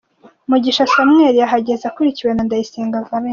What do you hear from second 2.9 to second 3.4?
Valens.